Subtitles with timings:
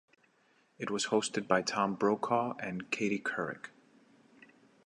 [0.79, 3.67] It was hosted by Tom Brokaw and Katie Couric.